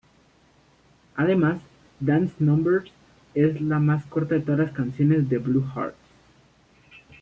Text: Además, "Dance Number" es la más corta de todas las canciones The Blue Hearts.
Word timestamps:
Además, 1.15 1.59
"Dance 1.99 2.33
Number" 2.39 2.85
es 3.35 3.61
la 3.61 3.77
más 3.77 4.03
corta 4.07 4.33
de 4.33 4.41
todas 4.41 4.57
las 4.61 4.71
canciones 4.71 5.29
The 5.29 5.37
Blue 5.37 5.63
Hearts. 5.75 5.93